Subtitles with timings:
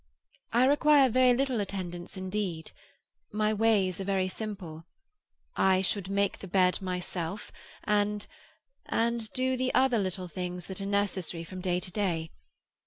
[0.51, 2.71] I require very little attendance indeed.
[3.31, 4.85] My ways are very simple.
[5.55, 7.51] I should make the bed myself,
[7.83, 12.31] and—and, do the other little things that are necessary from day to day.